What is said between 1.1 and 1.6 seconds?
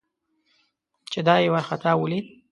چې دای یې